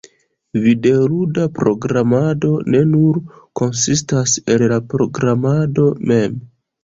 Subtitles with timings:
[0.61, 3.19] videoluda programado ne nur
[3.61, 6.41] konsistas el la programado mem.